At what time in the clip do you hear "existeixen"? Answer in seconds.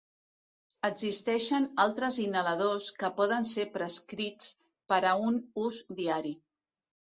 0.87-1.67